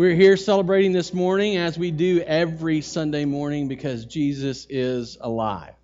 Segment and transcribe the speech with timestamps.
[0.00, 5.74] We're here celebrating this morning as we do every Sunday morning because Jesus is alive.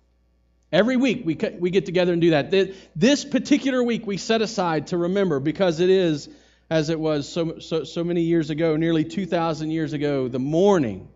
[0.71, 2.51] Every week we, we get together and do that.
[2.95, 6.29] This particular week we set aside to remember because it is,
[6.67, 11.09] as it was so, so, so many years ago, nearly 2,000 years ago, the morning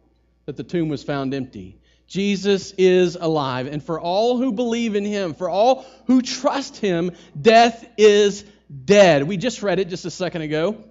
[0.46, 1.80] that the tomb was found empty.
[2.06, 3.66] Jesus is alive.
[3.66, 8.46] And for all who believe in him, for all who trust him, death is
[8.86, 9.24] dead.
[9.24, 10.84] We just read it just a second ago.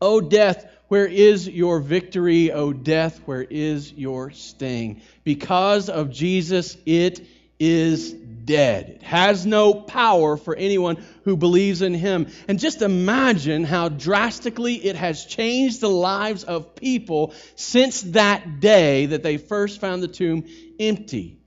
[0.00, 2.52] Oh, death, where is your victory?
[2.52, 5.00] O death, where is your sting?
[5.24, 7.26] Because of Jesus, it
[7.58, 8.90] is dead.
[8.90, 12.26] It has no power for anyone who believes in him.
[12.46, 19.06] And just imagine how drastically it has changed the lives of people since that day
[19.06, 20.44] that they first found the tomb
[20.78, 21.38] empty.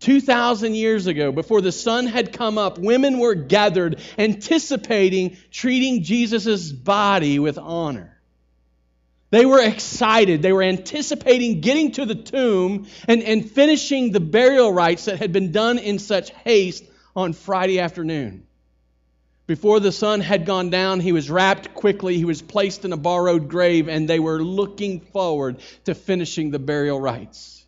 [0.00, 6.72] 2,000 years ago, before the sun had come up, women were gathered anticipating treating Jesus'
[6.72, 8.16] body with honor.
[9.30, 10.42] They were excited.
[10.42, 15.32] They were anticipating getting to the tomb and, and finishing the burial rites that had
[15.32, 18.46] been done in such haste on Friday afternoon.
[19.46, 22.16] Before the sun had gone down, he was wrapped quickly.
[22.16, 26.60] He was placed in a borrowed grave, and they were looking forward to finishing the
[26.60, 27.64] burial rites.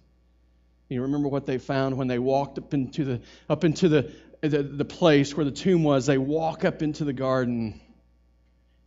[0.89, 4.63] You remember what they found when they walked up into the, up into the, the,
[4.63, 6.07] the place where the tomb was?
[6.07, 7.81] They walk up into the garden,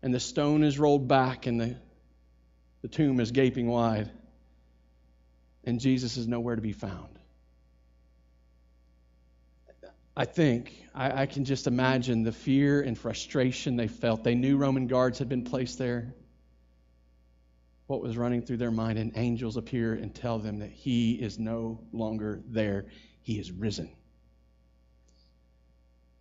[0.02, 1.76] and the stone is rolled back, and the
[2.86, 4.12] the tomb is gaping wide,
[5.64, 7.18] and Jesus is nowhere to be found.
[10.16, 14.24] I think, I, I, can just imagine the fear and frustration they felt.
[14.24, 16.14] They knew Roman guards had been placed there.
[17.88, 21.40] What was running through their mind, and angels appear and tell them that he is
[21.40, 22.86] no longer there.
[23.24, 23.90] He is risen.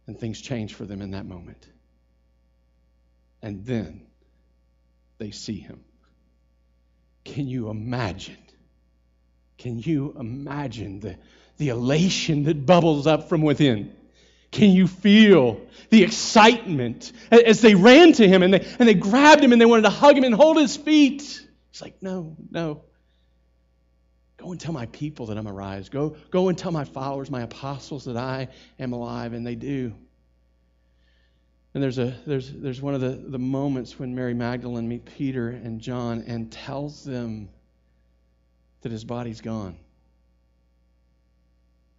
[0.06, 1.68] And things change for them in that moment.
[3.42, 4.06] And then
[5.18, 5.84] they see him.
[7.24, 8.36] Can you imagine?
[9.58, 11.16] Can you imagine the,
[11.56, 13.94] the elation that bubbles up from within?
[14.50, 19.42] Can you feel the excitement as they ran to him and they, and they grabbed
[19.42, 21.22] him and they wanted to hug him and hold his feet?
[21.72, 22.82] He's like, No, no.
[24.36, 25.88] Go and tell my people that I'm arise.
[25.88, 28.48] Go, go and tell my followers, my apostles, that I
[28.78, 29.32] am alive.
[29.32, 29.94] And they do.
[31.74, 35.48] And there's, a, there's, there's one of the, the moments when Mary Magdalene meets Peter
[35.48, 37.48] and John and tells them
[38.82, 39.76] that his body's gone.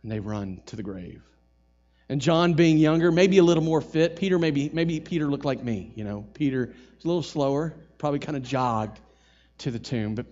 [0.02, 1.22] And they run to the grave.
[2.08, 5.62] And John, being younger, maybe a little more fit, Peter, maybe, maybe Peter looked like
[5.62, 5.92] me.
[5.96, 9.00] You know, Peter was a little slower, probably kind of jogged
[9.60, 10.16] to the tomb.
[10.16, 10.28] But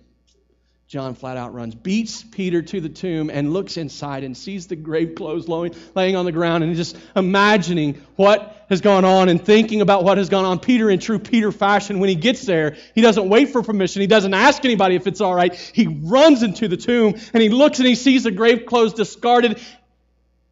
[0.94, 4.76] John flat out runs, beats Peter to the tomb, and looks inside and sees the
[4.76, 9.80] grave clothes laying on the ground and just imagining what has gone on and thinking
[9.80, 10.60] about what has gone on.
[10.60, 14.02] Peter, in true Peter fashion, when he gets there, he doesn't wait for permission.
[14.02, 15.52] He doesn't ask anybody if it's all right.
[15.52, 19.60] He runs into the tomb and he looks and he sees the grave clothes discarded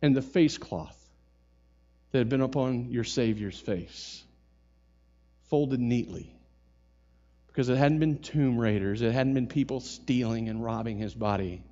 [0.03, 0.99] and the face cloth
[2.11, 4.25] that had been upon your Savior's face
[5.51, 6.35] folded neatly
[7.53, 11.63] because it hadn't been tomb raiders, it hadn't been people stealing and robbing his body.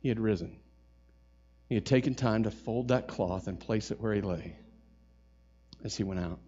[0.00, 0.58] He had risen.
[1.70, 4.54] He had taken time to fold that cloth and place it where he lay
[5.84, 6.38] as he went out.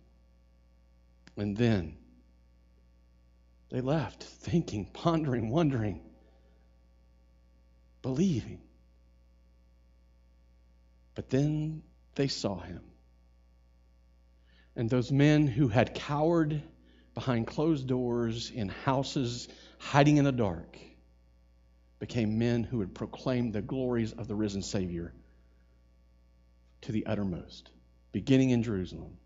[1.38, 1.96] And then
[3.70, 6.02] they left, thinking, pondering, wondering,
[8.02, 8.60] believing.
[11.14, 11.82] But then
[12.16, 12.82] they saw him.
[14.76, 16.62] And those men who had cowered
[17.18, 19.48] behind closed doors in houses,
[19.80, 20.78] hiding in the dark,
[21.98, 25.12] became men who would proclaim the glories of the risen Savior
[26.82, 27.72] to the uttermost,
[28.12, 29.16] beginning in Jerusalem,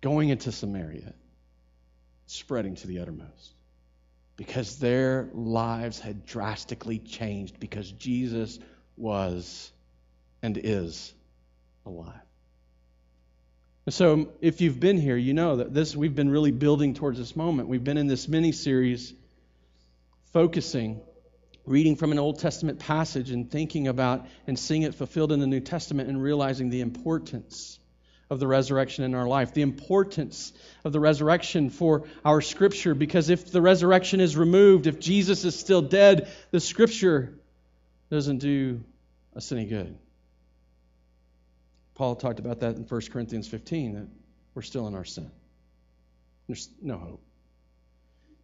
[0.00, 1.14] going into Samaria,
[2.26, 3.54] spreading to the uttermost.
[4.36, 8.58] Because their lives had drastically changed because Jesus
[8.96, 9.70] was
[10.42, 11.14] and is
[11.86, 12.25] alive.
[13.88, 17.18] So, um, if you've been here, you know that this we've been really building towards
[17.18, 17.68] this moment.
[17.68, 19.14] We've been in this mini series
[20.32, 21.00] focusing,
[21.64, 25.46] reading from an Old Testament passage and thinking about and seeing it fulfilled in the
[25.46, 27.78] New Testament and realizing the importance
[28.28, 30.52] of the resurrection in our life, the importance
[30.84, 35.56] of the resurrection for our scripture, because if the resurrection is removed, if Jesus is
[35.56, 37.38] still dead, the scripture
[38.10, 38.82] doesn't do
[39.36, 39.96] us any good.
[41.96, 44.06] Paul talked about that in 1 Corinthians 15, that
[44.54, 45.30] we're still in our sin.
[46.46, 47.22] There's no hope.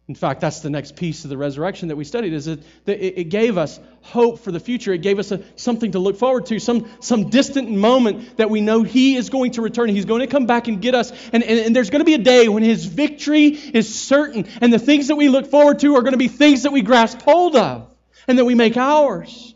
[0.07, 3.29] In fact, that's the next piece of the resurrection that we studied is that it
[3.29, 4.91] gave us hope for the future.
[4.91, 8.59] It gave us a, something to look forward to, some, some distant moment that we
[8.59, 9.87] know He is going to return.
[9.87, 11.11] He's going to come back and get us.
[11.31, 14.45] And, and, and there's going to be a day when His victory is certain.
[14.59, 16.81] And the things that we look forward to are going to be things that we
[16.81, 17.87] grasp hold of
[18.27, 19.55] and that we make ours.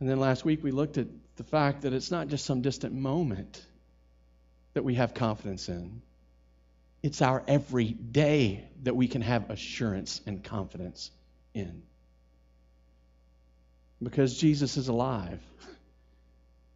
[0.00, 2.94] And then last week we looked at the fact that it's not just some distant
[2.94, 3.64] moment
[4.74, 6.02] that we have confidence in
[7.04, 11.10] it's our everyday that we can have assurance and confidence
[11.52, 11.82] in.
[14.02, 15.38] Because Jesus is alive,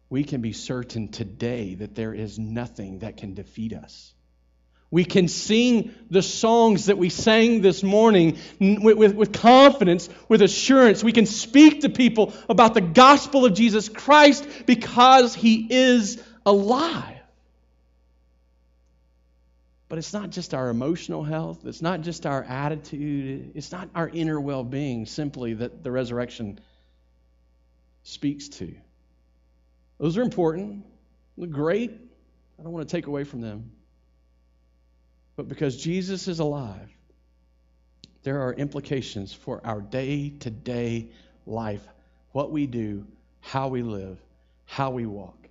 [0.07, 4.13] we can be certain today that there is nothing that can defeat us.
[4.91, 10.41] We can sing the songs that we sang this morning with, with, with, confidence, with
[10.41, 11.03] assurance.
[11.03, 17.17] We can speak to people about the gospel of Jesus Christ because he is alive.
[19.89, 24.07] But it's not just our emotional health, it's not just our attitude, it's not our
[24.07, 26.59] inner well being simply that the resurrection
[28.03, 28.73] speaks to.
[29.99, 30.85] Those are important,
[31.37, 31.91] They're great.
[32.59, 33.71] I don't want to take away from them.
[35.39, 36.89] But because Jesus is alive,
[38.23, 41.11] there are implications for our day to day
[41.45, 41.87] life
[42.33, 43.07] what we do,
[43.39, 44.19] how we live,
[44.65, 45.47] how we walk,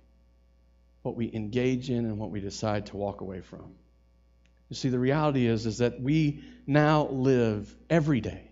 [1.01, 3.65] what we engage in, and what we decide to walk away from.
[4.69, 8.43] You see, the reality is, is that we now live every day,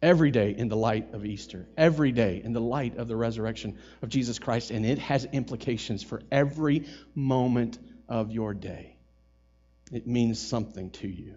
[0.00, 3.78] every day in the light of Easter, every day in the light of the resurrection
[4.00, 6.86] of Jesus Christ, and it has implications for every
[7.16, 8.91] moment of your day.
[9.92, 11.34] It means something to you.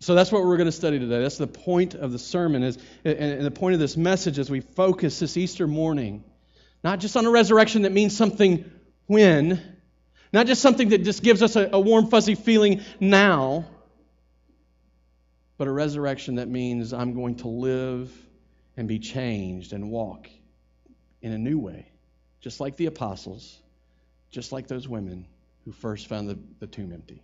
[0.00, 1.20] So that's what we're going to study today.
[1.20, 4.60] That's the point of the sermon is and the point of this message as we
[4.60, 6.24] focus this Easter morning
[6.82, 8.70] not just on a resurrection that means something
[9.06, 9.60] when,
[10.32, 13.66] not just something that just gives us a, a warm, fuzzy feeling now,
[15.58, 18.10] but a resurrection that means I'm going to live
[18.76, 20.28] and be changed and walk
[21.20, 21.90] in a new way,
[22.40, 23.58] just like the apostles,
[24.30, 25.26] just like those women
[25.64, 27.22] who first found the, the tomb empty.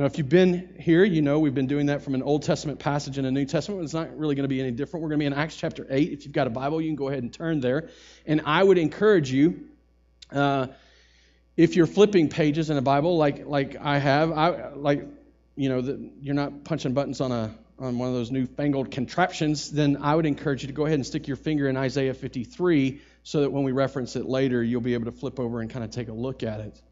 [0.00, 2.78] Now, if you've been here, you know we've been doing that from an Old Testament
[2.78, 3.84] passage and a New Testament.
[3.84, 5.02] It's not really going to be any different.
[5.02, 6.10] We're going to be in Acts chapter 8.
[6.10, 7.90] If you've got a Bible, you can go ahead and turn there.
[8.24, 9.68] And I would encourage you.
[10.32, 10.68] Uh,
[11.54, 15.06] if you're flipping pages in a Bible like like I have, I like
[15.54, 19.70] you know the, you're not punching buttons on a on one of those newfangled contraptions,
[19.70, 23.02] then I would encourage you to go ahead and stick your finger in Isaiah 53
[23.22, 25.84] so that when we reference it later, you'll be able to flip over and kind
[25.84, 26.82] of take a look at it.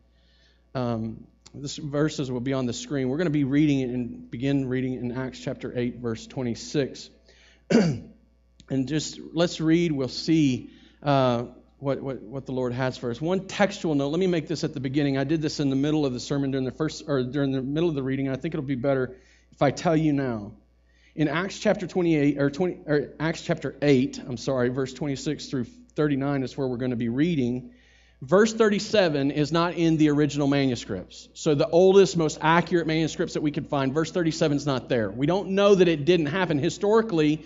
[0.74, 3.08] Um, this verses will be on the screen.
[3.08, 7.10] We're going to be reading it and begin reading in Acts chapter 8, verse 26.
[7.70, 8.08] and
[8.86, 10.70] just let's read, we'll see
[11.02, 11.44] uh,
[11.78, 13.20] what, what, what the Lord has for us.
[13.20, 15.16] One textual note, let me make this at the beginning.
[15.16, 17.62] I did this in the middle of the sermon during the first or during the
[17.62, 19.16] middle of the reading, I think it'll be better
[19.52, 20.52] if I tell you now.
[21.14, 25.64] In Acts chapter 28 or 20 or Acts chapter 8, I'm sorry, verse 26 through
[25.96, 27.72] 39 is where we're going to be reading.
[28.20, 31.28] Verse 37 is not in the original manuscripts.
[31.34, 35.08] So the oldest, most accurate manuscripts that we could find, verse 37 is not there.
[35.08, 36.58] We don't know that it didn't happen.
[36.58, 37.44] Historically,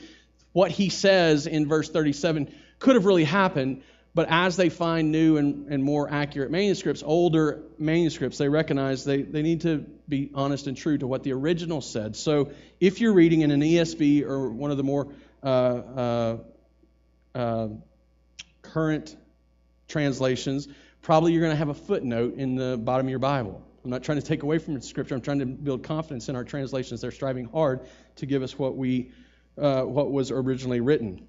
[0.53, 3.83] what he says in verse 37 could have really happened,
[4.15, 9.21] but as they find new and, and more accurate manuscripts, older manuscripts, they recognize they,
[9.21, 12.17] they need to be honest and true to what the original said.
[12.17, 15.09] So if you're reading in an ESV or one of the more
[15.43, 16.37] uh, uh,
[17.35, 17.69] uh,
[18.63, 19.17] current
[19.93, 20.69] translations,
[21.03, 23.63] probably you're going to have a footnote in the bottom of your Bible.
[23.85, 25.15] I'm not trying to take away from scripture.
[25.15, 27.01] I'm trying to build confidence in our translations.
[27.01, 27.81] They're striving hard
[28.17, 29.13] to give us what we
[29.59, 31.27] uh, what was originally written.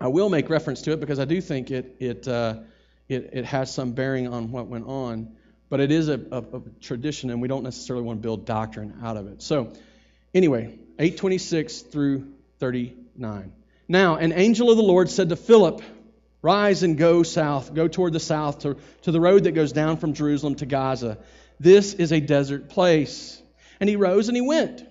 [0.00, 2.60] I will make reference to it because I do think it it uh,
[3.08, 5.36] it, it, has some bearing on what went on,
[5.68, 8.98] but it is a, a, a, tradition, and we don't necessarily want to build doctrine
[9.02, 9.42] out of it.
[9.42, 9.72] So,
[10.32, 13.52] anyway, 826 through 39.
[13.88, 15.82] Now, an angel of the Lord said to Philip,
[16.42, 19.98] Rise and go south, go toward the south to, to the road that goes down
[19.98, 21.18] from Jerusalem to Gaza.
[21.58, 23.40] This is a desert place.
[23.78, 24.82] And he rose and he went.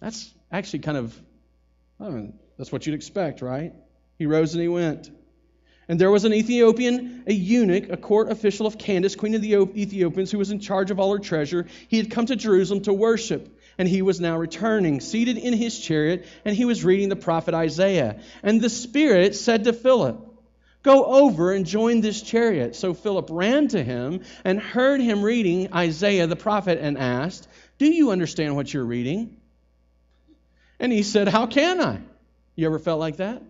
[0.00, 1.18] That's actually kind of,
[1.98, 3.72] I mean, that's what you'd expect, right?
[4.18, 5.10] He rose and he went.
[5.88, 9.54] And there was an Ethiopian, a eunuch, a court official of Candace, queen of the
[9.54, 11.66] Ethiopians, who was in charge of all her treasure.
[11.88, 15.78] He had come to Jerusalem to worship, and he was now returning, seated in his
[15.78, 18.20] chariot, and he was reading the prophet Isaiah.
[18.42, 20.27] And the Spirit said to Philip,
[20.82, 22.76] Go over and join this chariot.
[22.76, 27.86] So Philip ran to him and heard him reading Isaiah the prophet and asked, Do
[27.86, 29.36] you understand what you're reading?
[30.78, 32.00] And he said, How can I?
[32.54, 33.42] You ever felt like that?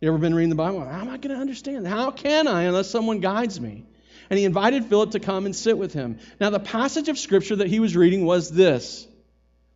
[0.00, 0.84] You ever been reading the Bible?
[0.84, 1.86] How am I going to understand?
[1.86, 3.84] How can I unless someone guides me?
[4.30, 6.18] And he invited Philip to come and sit with him.
[6.40, 9.06] Now, the passage of scripture that he was reading was this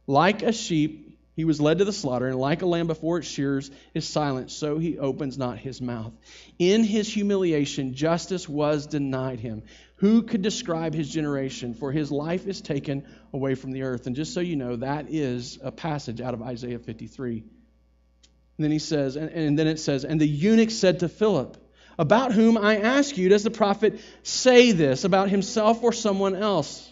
[0.06, 3.26] Like a sheep, he was led to the slaughter, and like a lamb before its
[3.26, 6.12] shears is silent, so he opens not his mouth.
[6.58, 9.62] In his humiliation, justice was denied him.
[9.96, 11.72] Who could describe his generation?
[11.72, 14.06] For his life is taken away from the earth.
[14.06, 17.38] And just so you know, that is a passage out of Isaiah 53.
[17.38, 21.56] And then he says, and, and then it says, and the eunuch said to Philip,
[21.98, 26.91] About whom I ask you, does the prophet say this, about himself or someone else?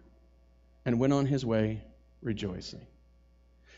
[0.85, 1.83] and went on his way
[2.21, 2.85] rejoicing.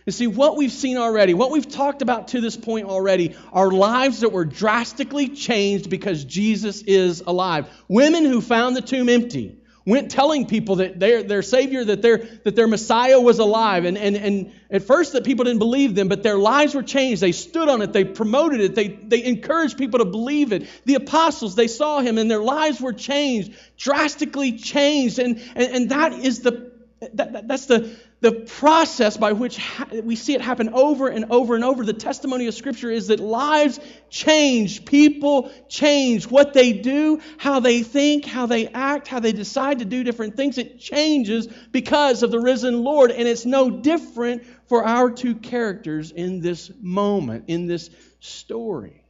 [0.06, 3.72] You see, what we've seen already, what we've talked about to this point already, are
[3.72, 7.70] lives that were drastically changed because Jesus is alive.
[7.88, 12.18] Women who found the tomb empty went telling people that their, their Savior, that their,
[12.44, 13.86] that their Messiah was alive.
[13.86, 17.22] And, and, and at first that people didn't believe them, but their lives were changed.
[17.22, 20.68] They stood on it, they promoted it, they, they encouraged people to believe it.
[20.86, 25.20] The apostles, they saw him and their lives were changed, drastically changed.
[25.20, 26.73] And, and, and that is the
[27.14, 31.26] that, that, that's the, the process by which ha- we see it happen over and
[31.32, 31.84] over and over.
[31.84, 33.80] The testimony of Scripture is that lives
[34.10, 39.80] change, people change, what they do, how they think, how they act, how they decide
[39.80, 40.58] to do different things.
[40.58, 46.12] It changes because of the risen Lord, and it's no different for our two characters
[46.12, 49.04] in this moment, in this story.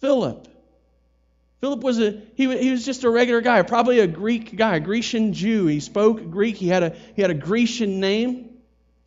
[0.00, 0.48] Philip
[1.66, 4.80] Philip was a he, he was just a regular guy, probably a Greek guy, a
[4.80, 5.66] Grecian Jew.
[5.66, 6.54] He spoke Greek.
[6.54, 8.50] He had a he had a Grecian name.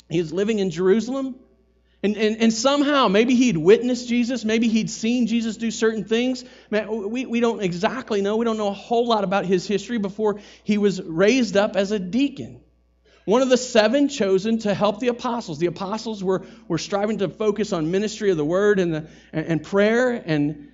[0.09, 1.35] He was living in Jerusalem.
[2.03, 6.43] And, and, and somehow, maybe he'd witnessed Jesus, maybe he'd seen Jesus do certain things.
[6.69, 8.35] Man, we, we don't exactly know.
[8.35, 11.93] We don't know a whole lot about his history before he was raised up as
[11.93, 12.59] a deacon.
[13.23, 15.59] One of the seven chosen to help the apostles.
[15.59, 19.45] The apostles were, were striving to focus on ministry of the word and, the, and,
[19.45, 20.65] and prayer and,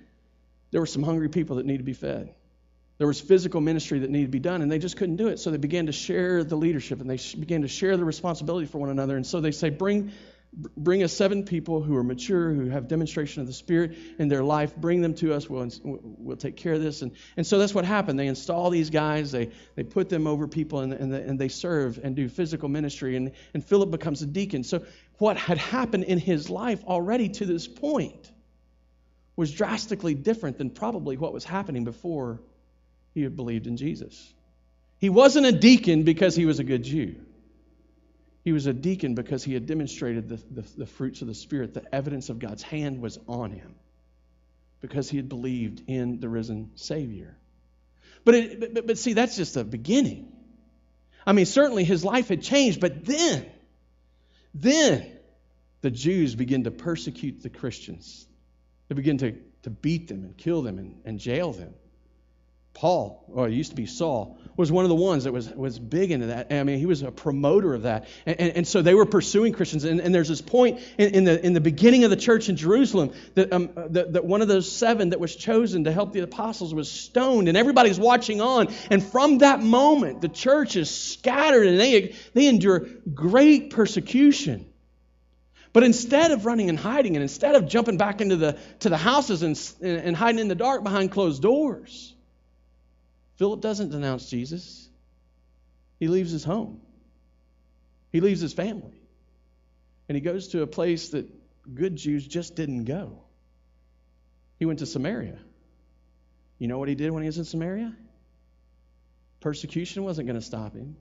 [0.70, 2.34] there were some hungry people that needed to be fed.
[2.98, 5.38] There was physical ministry that needed to be done, and they just couldn't do it.
[5.38, 8.78] So they began to share the leadership and they began to share the responsibility for
[8.78, 9.16] one another.
[9.16, 10.12] And so they say, Bring,
[10.78, 14.42] bring us seven people who are mature, who have demonstration of the Spirit in their
[14.42, 14.74] life.
[14.74, 15.50] Bring them to us.
[15.50, 17.02] We'll, we'll take care of this.
[17.02, 18.18] And, and so that's what happened.
[18.18, 21.48] They install these guys, they, they put them over people, and, and, the, and they
[21.48, 23.16] serve and do physical ministry.
[23.16, 24.64] And, and Philip becomes a deacon.
[24.64, 24.82] So
[25.18, 28.32] what had happened in his life already to this point
[29.36, 32.40] was drastically different than probably what was happening before
[33.14, 34.32] he had believed in Jesus.
[34.98, 37.16] He wasn't a deacon because he was a good Jew.
[38.44, 41.74] He was a deacon because he had demonstrated the, the, the, fruits of the Spirit.
[41.74, 43.74] The evidence of God's hand was on him
[44.80, 47.36] because he had believed in the risen Savior.
[48.24, 50.32] But, it, but, but see, that's just the beginning.
[51.26, 53.46] I mean, certainly his life had changed, but then,
[54.54, 55.10] then
[55.80, 58.26] the Jews begin to persecute the Christians.
[58.88, 61.74] They begin to, to beat them and kill them and, and jail them.
[62.76, 65.78] Paul, or it used to be Saul, was one of the ones that was, was
[65.78, 66.52] big into that.
[66.52, 68.06] I mean, he was a promoter of that.
[68.26, 69.84] And, and, and so they were pursuing Christians.
[69.84, 72.56] And, and there's this point in, in, the, in the beginning of the church in
[72.56, 76.20] Jerusalem that, um, that, that one of those seven that was chosen to help the
[76.20, 78.68] apostles was stoned, and everybody's watching on.
[78.90, 82.80] And from that moment, the church is scattered and they, they endure
[83.14, 84.66] great persecution.
[85.76, 88.96] But instead of running and hiding, and instead of jumping back into the, to the
[88.96, 92.14] houses and, and hiding in the dark behind closed doors,
[93.34, 94.88] Philip doesn't denounce Jesus.
[96.00, 96.80] He leaves his home,
[98.10, 99.02] he leaves his family,
[100.08, 101.28] and he goes to a place that
[101.74, 103.18] good Jews just didn't go.
[104.58, 105.38] He went to Samaria.
[106.58, 107.94] You know what he did when he was in Samaria?
[109.40, 110.96] Persecution wasn't going to stop him.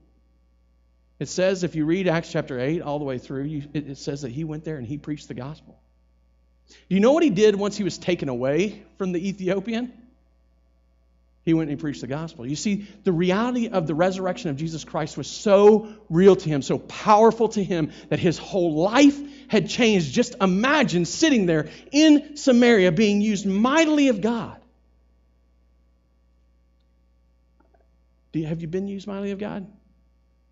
[1.19, 3.97] It says, if you read Acts chapter 8 all the way through, you, it, it
[3.97, 5.79] says that he went there and he preached the gospel.
[6.67, 9.93] Do you know what he did once he was taken away from the Ethiopian?
[11.45, 12.45] He went and he preached the gospel.
[12.45, 16.63] You see, the reality of the resurrection of Jesus Christ was so real to him,
[16.63, 19.17] so powerful to him, that his whole life
[19.47, 20.11] had changed.
[20.11, 24.59] Just imagine sitting there in Samaria being used mightily of God.
[28.33, 29.65] You, have you been used mightily of God?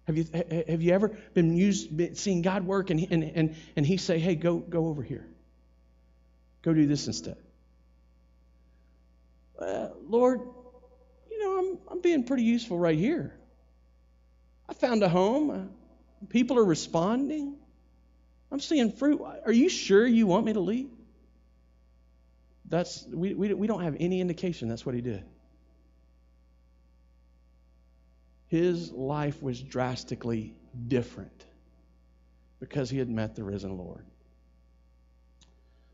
[0.06, 0.26] Have you,
[0.68, 4.36] have you ever been used, seeing God work and, and, and, and He say, hey,
[4.36, 5.26] go, go over here?
[6.62, 7.38] Go do this instead.
[9.60, 10.42] Uh, Lord,
[11.32, 13.34] you know, I'm, I'm being pretty useful right here.
[14.68, 15.72] I found a home.
[16.30, 17.56] People are responding.
[18.52, 19.22] I'm seeing fruit.
[19.46, 20.90] Are you sure you want me to leave?
[22.66, 25.24] That's, we, we, we don't have any indication that's what he did.
[28.54, 30.54] His life was drastically
[30.88, 31.44] different
[32.60, 34.06] because he had met the risen Lord.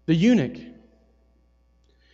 [0.08, 0.58] The eunuch,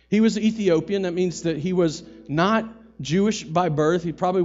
[0.08, 1.02] he was Ethiopian.
[1.02, 4.04] That means that he was not Jewish by birth.
[4.04, 4.42] He probably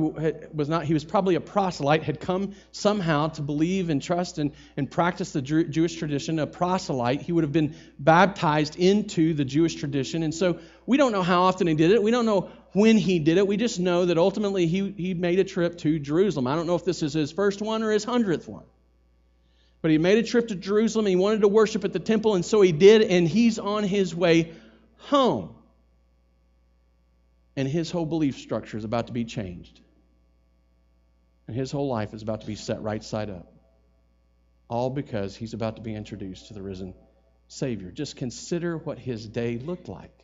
[0.51, 0.86] was not.
[0.86, 2.01] He was probably a proselyte.
[2.01, 6.39] Had come somehow to believe and trust and, and practice the Jewish tradition.
[6.39, 7.22] A proselyte.
[7.22, 10.24] He would have been baptized into the Jewish tradition.
[10.24, 12.01] And so we don't know how often he did it.
[12.01, 13.47] We don't know when he did it.
[13.47, 16.47] We just know that ultimately he he made a trip to Jerusalem.
[16.47, 18.65] I don't know if this is his first one or his hundredth one.
[19.81, 21.07] But he made a trip to Jerusalem.
[21.07, 23.01] He wanted to worship at the temple, and so he did.
[23.01, 24.53] And he's on his way
[24.97, 25.55] home
[27.55, 29.79] and his whole belief structure is about to be changed.
[31.47, 33.51] And his whole life is about to be set right side up.
[34.69, 36.93] All because he's about to be introduced to the risen
[37.49, 37.91] Savior.
[37.91, 40.17] Just consider what his day looked like.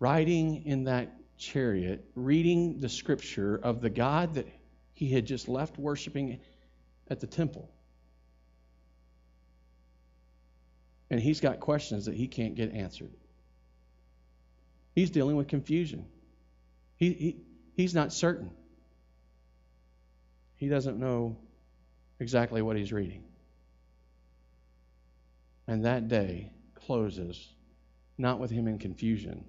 [0.00, 4.46] Riding in that chariot, reading the scripture of the God that
[4.94, 6.40] he had just left worshiping
[7.08, 7.70] at the temple.
[11.10, 13.12] And he's got questions that he can't get answered.
[14.94, 16.04] He's dealing with confusion.
[16.96, 17.36] He, he,
[17.74, 18.50] he's not certain.
[20.56, 21.38] He doesn't know
[22.18, 23.22] exactly what he's reading.
[25.68, 27.48] And that day closes
[28.18, 29.44] not with him in confusion,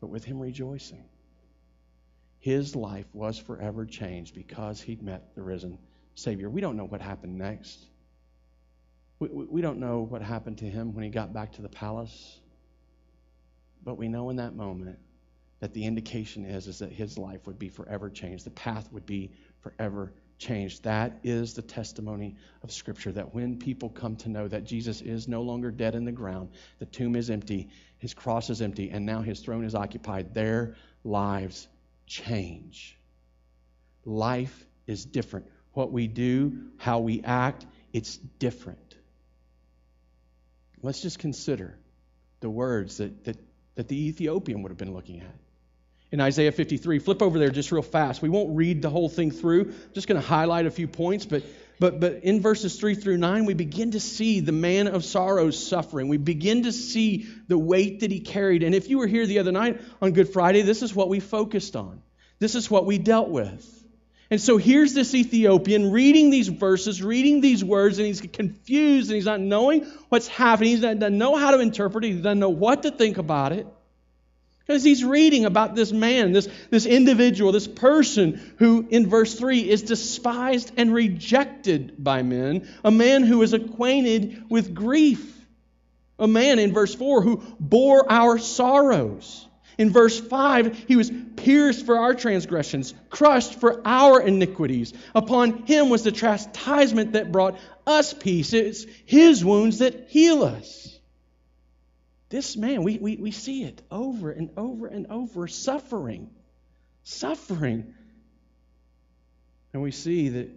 [0.00, 1.04] but with him rejoicing.
[2.38, 5.78] His life was forever changed because he'd met the risen
[6.14, 6.48] Savior.
[6.48, 7.78] We don't know what happened next.
[9.18, 11.68] We, we, we don't know what happened to him when he got back to the
[11.68, 12.40] palace.
[13.82, 14.98] But we know in that moment
[15.60, 18.44] that the indication is, is that his life would be forever changed.
[18.44, 20.84] The path would be forever changed.
[20.84, 25.28] That is the testimony of Scripture that when people come to know that Jesus is
[25.28, 29.06] no longer dead in the ground, the tomb is empty, his cross is empty, and
[29.06, 31.68] now his throne is occupied, their lives
[32.06, 32.98] change.
[34.04, 35.46] Life is different.
[35.72, 38.96] What we do, how we act, it's different.
[40.82, 41.76] Let's just consider
[42.40, 43.36] the words that, that
[43.76, 45.34] that the Ethiopian would have been looking at.
[46.12, 48.22] In Isaiah 53, flip over there just real fast.
[48.22, 49.62] We won't read the whole thing through.
[49.62, 51.42] I'm just going to highlight a few points, but
[51.78, 55.66] but but in verses 3 through 9 we begin to see the man of sorrows
[55.66, 56.08] suffering.
[56.08, 58.62] We begin to see the weight that he carried.
[58.62, 61.20] And if you were here the other night on Good Friday, this is what we
[61.20, 62.02] focused on.
[62.38, 63.72] This is what we dealt with.
[64.30, 69.14] And so here's this Ethiopian reading these verses, reading these words, and he's confused and
[69.14, 70.76] he's not knowing what's happening.
[70.76, 72.08] He doesn't know how to interpret it.
[72.08, 73.66] He doesn't know what to think about it.
[74.66, 79.70] Because he's reading about this man, this, this individual, this person who, in verse 3,
[79.70, 85.34] is despised and rejected by men, a man who is acquainted with grief,
[86.18, 89.46] a man, in verse 4, who bore our sorrows.
[89.78, 94.94] In verse 5, he was pierced for our transgressions, crushed for our iniquities.
[95.14, 98.52] Upon him was the chastisement that brought us peace.
[98.52, 100.95] It's his wounds that heal us.
[102.28, 106.30] This man, we, we, we see it over and over and over suffering.
[107.04, 107.94] Suffering.
[109.72, 110.50] And we see that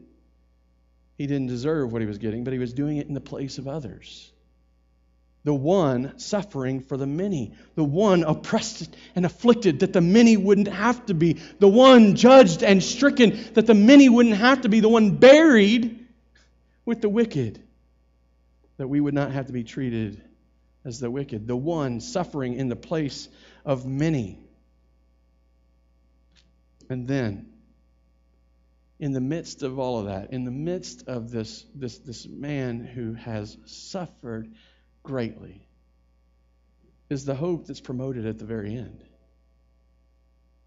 [1.18, 3.58] he didn't deserve what he was getting, but he was doing it in the place
[3.58, 4.32] of others
[5.46, 10.68] the one suffering for the many, the one oppressed and afflicted that the many wouldn't
[10.68, 14.80] have to be, the one judged and stricken that the many wouldn't have to be,
[14.80, 16.06] the one buried
[16.86, 17.62] with the wicked
[18.78, 20.22] that we would not have to be treated
[20.86, 23.28] as the wicked, the one suffering in the place
[23.66, 24.40] of many.
[26.90, 27.48] And then,
[29.00, 32.84] in the midst of all of that, in the midst of this, this, this man
[32.84, 34.52] who has suffered
[35.04, 35.66] greatly
[37.10, 39.04] is the hope that's promoted at the very end.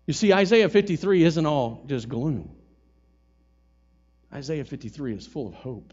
[0.06, 2.50] You see, Isaiah 53 isn't all just gloom.
[4.32, 5.92] Isaiah 53 is full of hope.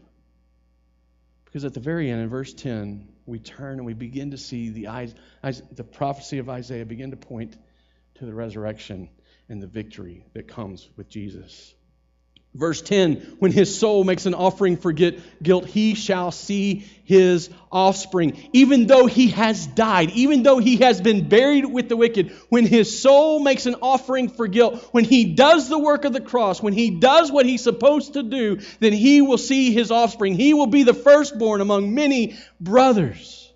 [1.44, 4.70] Because at the very end, in verse 10, we turn and we begin to see
[4.70, 5.14] the, eyes,
[5.72, 7.56] the prophecy of Isaiah begin to point
[8.16, 9.08] to the resurrection
[9.48, 11.74] and the victory that comes with Jesus.
[12.54, 18.48] Verse 10 When his soul makes an offering for guilt, he shall see his offspring.
[18.52, 22.66] Even though he has died, even though he has been buried with the wicked, when
[22.66, 26.60] his soul makes an offering for guilt, when he does the work of the cross,
[26.60, 30.34] when he does what he's supposed to do, then he will see his offspring.
[30.34, 33.49] He will be the firstborn among many brothers.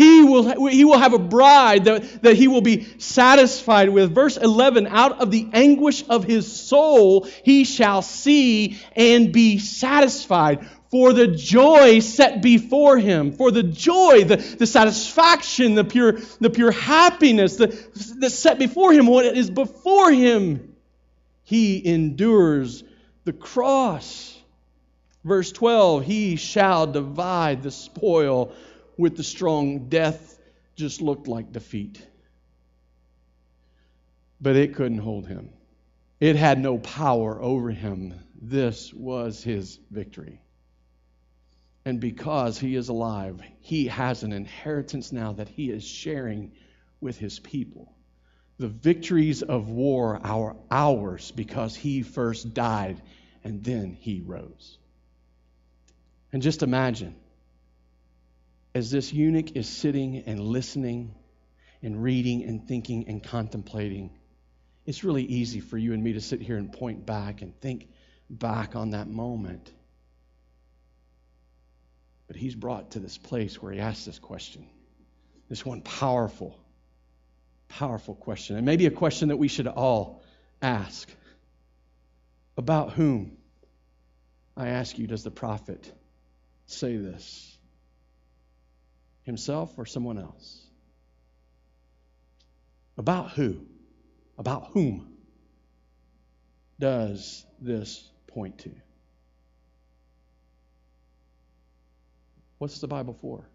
[0.00, 4.14] He will, he will have a bride that, that he will be satisfied with.
[4.14, 10.66] Verse 11 Out of the anguish of his soul he shall see and be satisfied.
[10.90, 16.48] for the joy set before him, for the joy, the, the satisfaction, the pure, the
[16.48, 20.76] pure happiness that set before him, what is before him,
[21.42, 22.84] he endures
[23.24, 24.34] the cross.
[25.24, 28.54] Verse 12, he shall divide the spoil
[29.00, 29.88] with the strong.
[29.88, 30.38] Death
[30.76, 32.00] just looked like defeat.
[34.40, 35.50] But it couldn't hold him,
[36.20, 38.14] it had no power over him.
[38.40, 40.40] This was his victory.
[41.84, 46.52] And because he is alive, he has an inheritance now that he is sharing
[47.00, 47.92] with his people.
[48.58, 53.00] The victories of war are ours because he first died
[53.44, 54.78] and then he rose.
[56.32, 57.14] And just imagine
[58.74, 61.14] as this eunuch is sitting and listening
[61.82, 64.10] and reading and thinking and contemplating,
[64.86, 67.88] it's really easy for you and me to sit here and point back and think
[68.28, 69.70] back on that moment.
[72.28, 74.66] But he's brought to this place where he asks this question.
[75.48, 76.56] This one powerful,
[77.68, 78.56] powerful question.
[78.56, 80.22] And maybe a question that we should all
[80.62, 81.08] ask.
[82.56, 83.36] About whom,
[84.56, 85.92] I ask you, does the prophet
[86.66, 87.58] say this?
[89.30, 90.60] Himself or someone else?
[92.98, 93.60] About who?
[94.36, 95.06] About whom
[96.80, 98.70] does this point to?
[102.58, 103.48] What's the Bible for?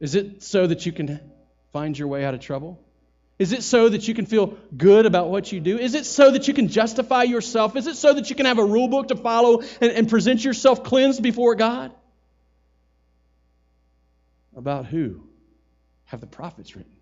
[0.00, 1.20] Is it so that you can
[1.74, 2.80] find your way out of trouble?
[3.38, 5.78] Is it so that you can feel good about what you do?
[5.78, 7.76] Is it so that you can justify yourself?
[7.76, 10.42] Is it so that you can have a rule book to follow and, and present
[10.42, 11.92] yourself cleansed before God?
[14.54, 15.22] About who
[16.04, 16.92] have the prophets written?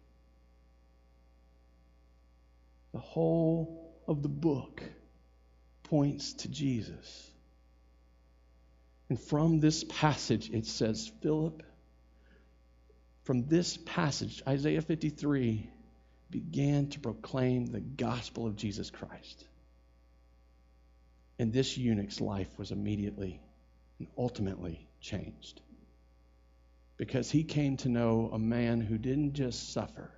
[2.93, 4.83] The whole of the book
[5.85, 7.31] points to Jesus.
[9.09, 11.65] And from this passage, it says, Philip,
[13.25, 15.69] from this passage, Isaiah 53,
[16.31, 19.45] began to proclaim the gospel of Jesus Christ.
[21.39, 23.41] And this eunuch's life was immediately
[23.99, 25.61] and ultimately changed.
[27.01, 30.11] Because he came to know a man who didn't just suffer,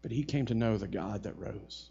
[0.00, 1.90] but he came to know the God that rose.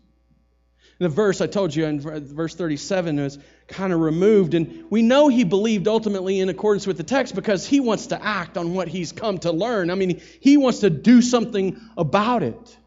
[0.98, 3.38] The verse I told you in verse 37 was
[3.68, 7.68] kind of removed, and we know he believed ultimately in accordance with the text because
[7.68, 9.92] he wants to act on what he's come to learn.
[9.92, 12.78] I mean, he wants to do something about it.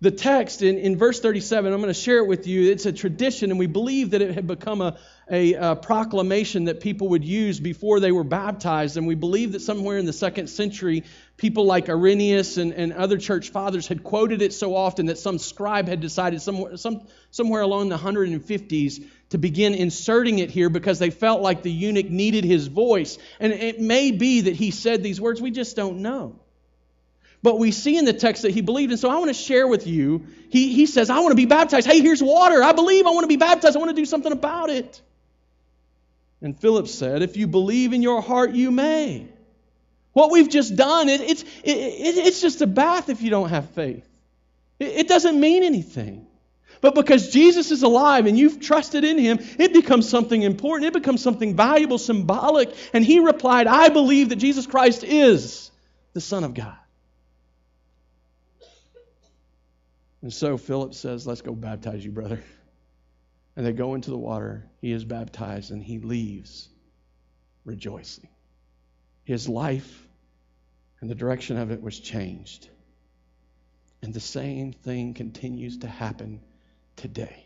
[0.00, 2.70] The text in, in verse 37, I'm going to share it with you.
[2.70, 4.96] It's a tradition, and we believe that it had become a,
[5.28, 8.96] a, a, proclamation that people would use before they were baptized.
[8.96, 11.02] And we believe that somewhere in the second century,
[11.36, 15.36] people like Irenaeus and, and other church fathers had quoted it so often that some
[15.36, 21.00] scribe had decided somewhere, some, somewhere along the 150s to begin inserting it here because
[21.00, 23.18] they felt like the eunuch needed his voice.
[23.40, 26.38] And it may be that he said these words, we just don't know.
[27.42, 28.90] But we see in the text that he believed.
[28.90, 30.26] And so I want to share with you.
[30.50, 31.86] He, he says, I want to be baptized.
[31.86, 32.62] Hey, here's water.
[32.62, 33.76] I believe I want to be baptized.
[33.76, 35.00] I want to do something about it.
[36.40, 39.28] And Philip said, If you believe in your heart, you may.
[40.12, 43.70] What we've just done, it, it's, it, it's just a bath if you don't have
[43.70, 44.08] faith.
[44.80, 46.26] It, it doesn't mean anything.
[46.80, 50.86] But because Jesus is alive and you've trusted in him, it becomes something important.
[50.86, 52.74] It becomes something valuable, symbolic.
[52.92, 55.70] And he replied, I believe that Jesus Christ is
[56.14, 56.76] the Son of God.
[60.22, 62.42] And so Philip says, Let's go baptize you, brother.
[63.56, 64.64] And they go into the water.
[64.80, 66.68] He is baptized and he leaves
[67.64, 68.28] rejoicing.
[69.24, 70.06] His life
[71.00, 72.68] and the direction of it was changed.
[74.02, 76.40] And the same thing continues to happen
[76.96, 77.44] today.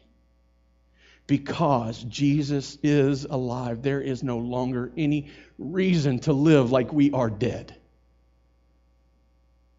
[1.26, 7.30] Because Jesus is alive, there is no longer any reason to live like we are
[7.30, 7.74] dead.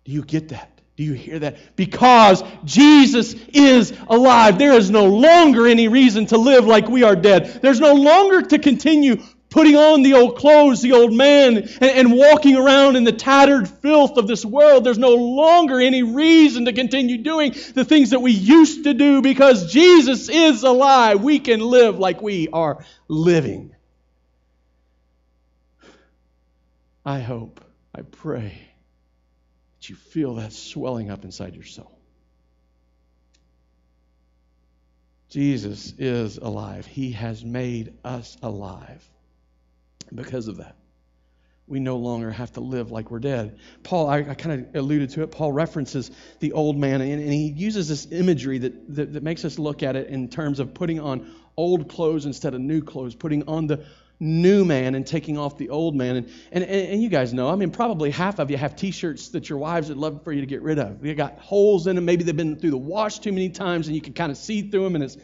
[0.06, 0.73] Do you get that?
[0.96, 1.76] Do you hear that?
[1.76, 4.60] Because Jesus is alive.
[4.60, 7.62] There is no longer any reason to live like we are dead.
[7.64, 9.18] There's no longer to continue
[9.50, 13.70] putting on the old clothes, the old man, and, and, walking around in the tattered
[13.70, 14.84] filth of this world.
[14.84, 19.22] There's no longer any reason to continue doing the things that we used to do
[19.22, 21.24] because Jesus is alive.
[21.24, 23.76] We can live like we are living.
[27.06, 27.62] I hope,
[27.94, 28.73] I pray
[29.84, 31.92] that you feel that swelling up inside your soul.
[35.30, 36.86] Jesus is alive.
[36.86, 39.04] He has made us alive.
[40.14, 40.78] Because of that,
[41.68, 43.58] we no longer have to live like we're dead.
[43.82, 45.32] Paul, I, I kind of alluded to it.
[45.32, 49.44] Paul references the old man, and, and he uses this imagery that, that, that makes
[49.44, 53.16] us look at it in terms of putting on old clothes instead of new clothes,
[53.16, 53.84] putting on the
[54.20, 56.18] new man and taking off the old man.
[56.18, 59.30] And, and, and you guys know, I mean, probably half of you have t shirts
[59.30, 61.02] that your wives would love for you to get rid of.
[61.02, 62.06] They got holes in them.
[62.06, 64.70] Maybe they've been through the wash too many times and you can kind of see
[64.70, 65.18] through them, and it's,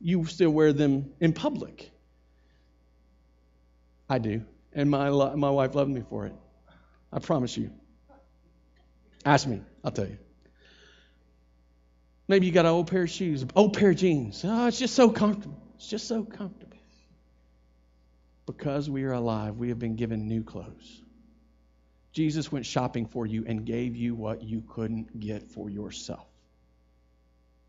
[0.00, 1.90] you still wear them in public.
[4.08, 4.44] I do.
[4.72, 6.34] And my, my wife loved me for it.
[7.12, 7.70] I promise you.
[9.24, 10.18] Ask me, I'll tell you.
[12.26, 14.44] Maybe you got an old pair of shoes, old pair of jeans.
[14.44, 15.60] Oh, it's just so comfortable.
[15.76, 16.73] It's just so comfortable.
[18.46, 21.02] Because we are alive, we have been given new clothes.
[22.12, 26.26] Jesus went shopping for you and gave you what you couldn't get for yourself.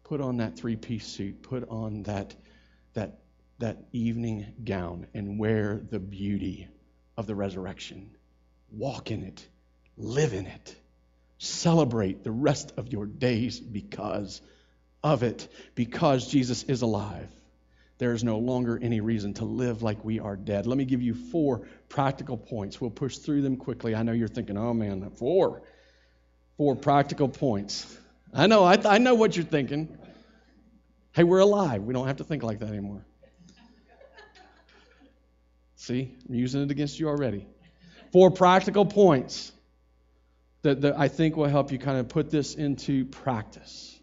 [0.04, 2.36] Put on that three piece suit, put on that,
[2.94, 3.20] that,
[3.60, 6.68] that evening gown, and wear the beauty
[7.18, 8.12] of the resurrection.
[8.72, 9.48] Walk in it,
[9.98, 10.76] live in it,
[11.40, 14.42] celebrate the rest of your days because
[15.04, 17.30] of it, because Jesus is alive
[17.98, 20.68] there is no longer any reason to live like we are dead.
[20.68, 22.82] Let me give you four practical points.
[22.82, 23.96] We'll push through them quickly.
[23.96, 25.62] I know you're thinking, oh man, four.
[26.58, 27.98] Four practical points.
[28.34, 29.98] I know, I, th- I know what you're thinking.
[31.14, 31.84] Hey, we're alive.
[31.84, 33.06] We don't have to think like that anymore.
[35.76, 37.48] See, I'm using it against you already.
[38.12, 39.54] Four practical points
[40.64, 43.98] that, that I think will help you kind of put this into practice.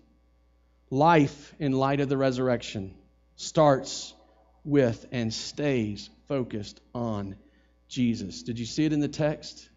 [0.88, 2.94] Life in light of the resurrection
[3.42, 4.14] starts
[4.64, 7.36] with and stays focused on
[7.88, 8.42] Jesus.
[8.42, 9.68] Did you see it in the text?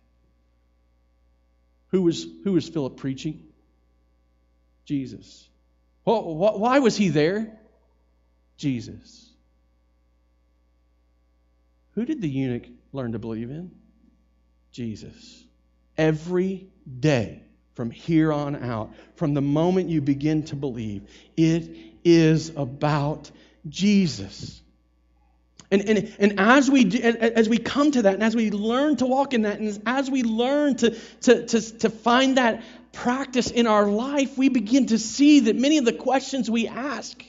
[1.90, 3.44] Who was, who was Philip preaching?
[4.86, 5.50] Jesus.
[6.06, 7.58] Well, why was he there?
[8.58, 9.30] Jesus.
[11.94, 13.72] Who did the eunuch learn to believe in?
[14.72, 15.44] Jesus.
[15.98, 16.68] Every
[17.00, 17.42] day
[17.74, 23.32] from here on out, from the moment you begin to believe, it is about
[23.68, 24.62] Jesus.
[25.72, 29.06] And, and, and as, we, as we come to that, and as we learn to
[29.06, 33.68] walk in that, and as we learn to, to, to, to find that practice in
[33.68, 37.24] our life, we begin to see that many of the questions we ask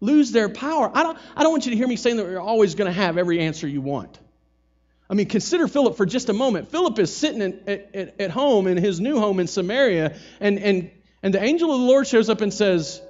[0.00, 0.90] lose their power.
[0.94, 2.98] I don't, I don't want you to hear me saying that you're always going to
[2.98, 4.18] have every answer you want.
[5.10, 6.70] I mean, consider Philip for just a moment.
[6.70, 10.90] Philip is sitting in, at, at home in his new home in Samaria, and, and,
[11.22, 13.02] and the angel of the Lord shows up and says,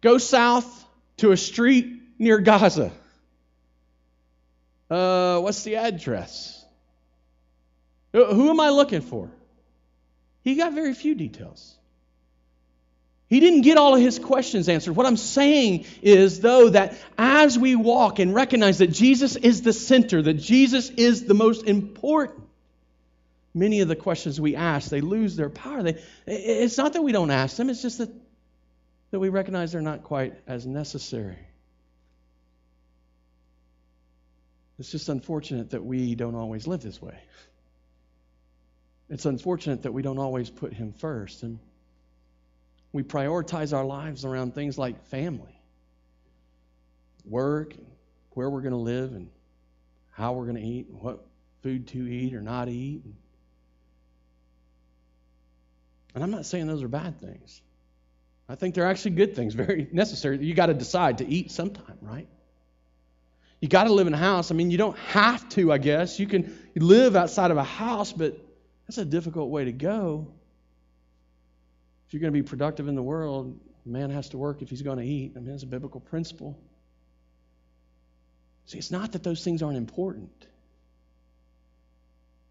[0.00, 0.86] Go south
[1.18, 2.92] to a street near Gaza.
[4.90, 6.64] Uh, what's the address?
[8.12, 9.30] Who am I looking for?
[10.42, 11.76] He got very few details.
[13.28, 14.96] He didn't get all of his questions answered.
[14.96, 19.72] What I'm saying is, though, that as we walk and recognize that Jesus is the
[19.72, 22.40] center, that Jesus is the most important,
[23.54, 25.84] many of the questions we ask, they lose their power.
[25.84, 28.10] They, it's not that we don't ask them, it's just that
[29.10, 31.38] that we recognize they're not quite as necessary.
[34.78, 37.18] It's just unfortunate that we don't always live this way.
[39.10, 41.42] It's unfortunate that we don't always put Him first.
[41.42, 41.58] And
[42.92, 45.60] we prioritize our lives around things like family,
[47.24, 47.74] work,
[48.30, 49.28] where we're going to live, and
[50.12, 51.26] how we're going to eat, and what
[51.62, 53.02] food to eat or not eat.
[56.14, 57.60] And I'm not saying those are bad things.
[58.50, 60.44] I think they're actually good things, very necessary.
[60.44, 62.26] You got to decide to eat sometime, right?
[63.60, 64.50] You got to live in a house.
[64.50, 66.18] I mean, you don't have to, I guess.
[66.18, 68.36] You can live outside of a house, but
[68.86, 70.26] that's a difficult way to go.
[72.08, 74.82] If you're going to be productive in the world, man has to work if he's
[74.82, 75.34] going to eat.
[75.36, 76.58] I mean, it's a biblical principle.
[78.66, 80.46] See, it's not that those things aren't important,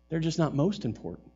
[0.08, 1.30] they're just not most important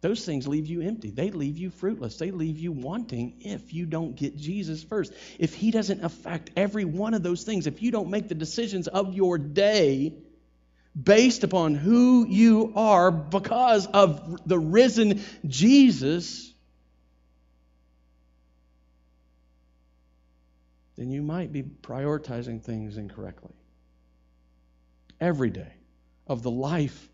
[0.00, 1.10] those things leave you empty.
[1.10, 2.18] They leave you fruitless.
[2.18, 5.12] They leave you wanting if you don't get Jesus first.
[5.38, 8.86] If He doesn't affect every one of those things, if you don't make the decisions
[8.86, 10.14] of your day
[11.00, 16.52] based upon who you are because of the risen Jesus,
[20.96, 23.52] then you might be prioritizing things incorrectly.
[25.20, 25.72] Every day
[26.28, 27.08] of the life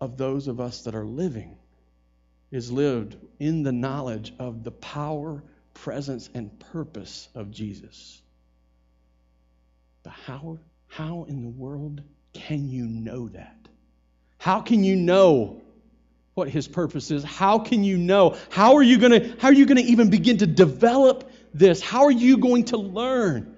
[0.00, 1.56] of those of us that are living
[2.50, 5.42] is lived in the knowledge of the power,
[5.74, 8.20] presence, and purpose of Jesus.
[10.02, 10.58] But how,
[10.88, 13.56] how in the world can you know that?
[14.38, 15.60] How can you know
[16.34, 17.22] what his purpose is?
[17.22, 18.36] How can you know?
[18.48, 21.82] How are you going to how are you going to even begin to develop this?
[21.82, 23.54] How are you going to learn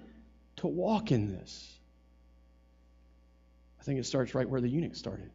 [0.57, 1.68] to walk in this?
[3.81, 5.31] I think it starts right where the eunuch started.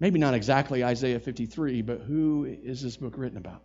[0.00, 3.62] Maybe not exactly Isaiah 53, but who is this book written about?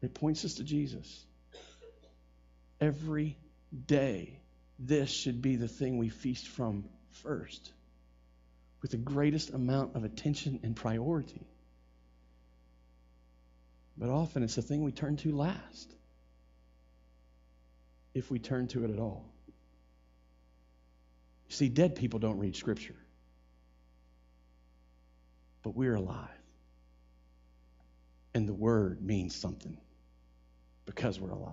[0.00, 1.24] It points us to Jesus.
[2.80, 3.36] Every
[3.86, 4.38] day,
[4.78, 6.84] this should be the thing we feast from
[7.22, 7.72] first,
[8.82, 11.40] with the greatest amount of attention and priority.
[13.96, 15.92] But often it's the thing we turn to last,
[18.14, 19.31] if we turn to it at all.
[21.52, 22.96] See, dead people don't read Scripture,
[25.62, 26.28] but we're alive.
[28.34, 29.76] And the Word means something
[30.86, 31.52] because we're alive.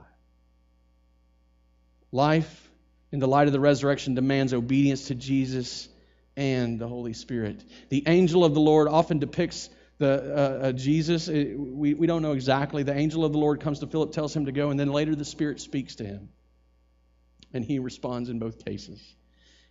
[2.14, 2.72] Life
[3.12, 5.90] in the light of the resurrection demands obedience to Jesus
[6.38, 7.62] and the Holy Spirit.
[7.90, 11.28] The angel of the Lord often depicts the uh, uh, Jesus.
[11.28, 12.84] It, we, we don't know exactly.
[12.84, 15.14] The angel of the Lord comes to Philip, tells him to go, and then later
[15.14, 16.30] the Spirit speaks to him.
[17.54, 19.02] And he responds in both cases.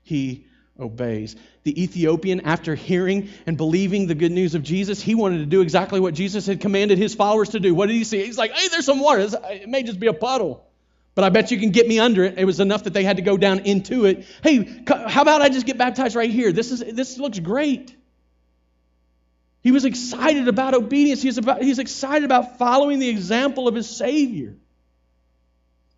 [0.09, 0.47] He
[0.81, 1.37] obeys.
[1.65, 5.61] The Ethiopian, after hearing and believing the good news of Jesus, he wanted to do
[5.61, 7.75] exactly what Jesus had commanded his followers to do.
[7.75, 8.25] What did he see?
[8.25, 9.21] He's like, hey, there's some water.
[9.51, 10.65] It may just be a puddle,
[11.15, 12.39] but I bet you can get me under it.
[12.39, 14.25] It was enough that they had to go down into it.
[14.43, 16.53] Hey, how about I just get baptized right here?
[16.53, 17.95] This, is, this looks great.
[19.61, 21.21] He was excited about obedience.
[21.21, 24.57] He's, about, he's excited about following the example of his Savior.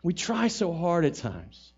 [0.03, 1.70] We try so hard at times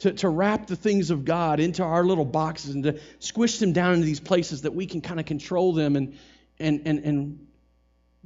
[0.00, 3.72] to, to wrap the things of God into our little boxes and to squish them
[3.72, 6.16] down into these places that we can kind of control them and,
[6.58, 7.46] and, and, and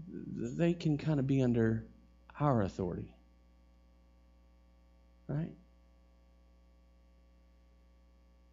[0.06, 1.84] they can kind of be under
[2.38, 3.14] our authority.
[5.28, 5.50] Right?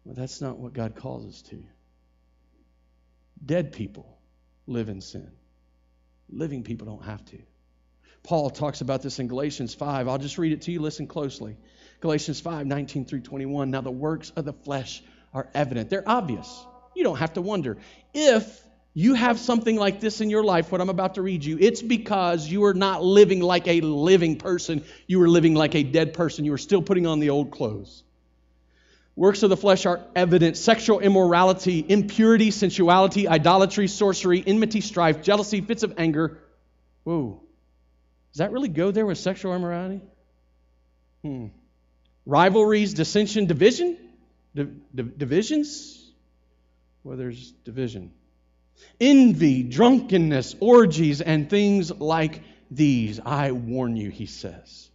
[0.04, 1.62] Well, that's not what God calls us to.
[3.44, 4.18] Dead people
[4.66, 5.30] live in sin.
[6.28, 7.38] Living people don't have to.
[8.22, 10.08] Paul talks about this in Galatians 5.
[10.08, 10.80] I'll just read it to you.
[10.80, 11.56] Listen closely.
[12.02, 13.70] Galatians 5 19 through 21.
[13.70, 16.66] Now, the works of the flesh are evident, they're obvious.
[16.94, 17.78] You don't have to wonder.
[18.12, 18.60] If
[18.92, 21.80] you have something like this in your life, what I'm about to read you, it's
[21.80, 24.84] because you are not living like a living person.
[25.06, 26.44] You are living like a dead person.
[26.44, 28.02] You are still putting on the old clothes.
[29.16, 35.60] Works of the flesh are evident sexual immorality, impurity, sensuality, idolatry, sorcery, enmity, strife, jealousy,
[35.60, 36.38] fits of anger.
[37.04, 37.40] Whoa.
[38.32, 40.02] Does that really go there with sexual immorality?
[41.22, 41.46] Hmm
[42.26, 43.96] rivalries, dissension, division,
[44.94, 46.10] divisions.
[47.04, 48.12] Well, there's division.
[49.00, 53.20] Envy, drunkenness, orgies, and things like these.
[53.24, 54.88] I warn you, he says.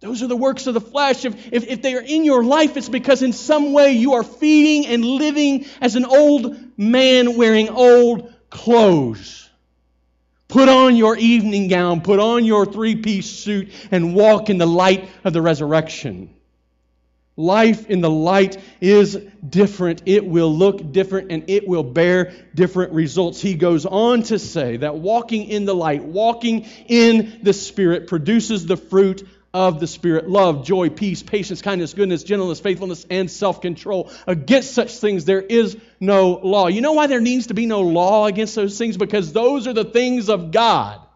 [0.00, 1.24] Those are the works of the flesh.
[1.24, 4.22] If, if, if, they are in your life, it's because in some way you are
[4.22, 9.50] feeding and living as an old man wearing old clothes.
[10.46, 14.66] Put on your evening gown, put on your three piece suit, and walk in the
[14.66, 16.34] light of the resurrection.
[17.38, 19.16] Life in the light is
[19.48, 20.02] different.
[20.06, 23.40] It will look different and it will bear different results.
[23.40, 28.66] He goes on to say that walking in the light, walking in the Spirit, produces
[28.66, 29.22] the fruit
[29.54, 34.10] of the Spirit love, joy, peace, patience, kindness, goodness, gentleness, faithfulness, and self control.
[34.26, 36.66] Against such things, there is no law.
[36.66, 38.96] You know why there needs to be no law against those things?
[38.96, 41.07] Because those are the things of God.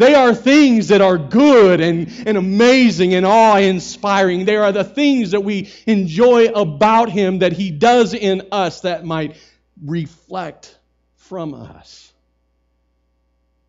[0.00, 4.46] They are things that are good and, and amazing and awe inspiring.
[4.46, 9.04] They are the things that we enjoy about Him that He does in us that
[9.04, 9.36] might
[9.84, 10.74] reflect
[11.16, 12.10] from us.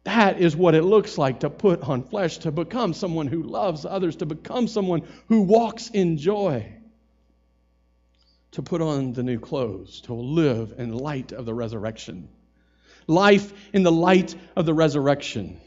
[0.06, 3.86] That is what it looks like to put on flesh, to become someone who loves
[3.86, 6.72] others, to become someone who walks in joy,
[8.52, 12.30] to put on the new clothes, to live in light of the resurrection.
[13.06, 15.60] Life in the light of the resurrection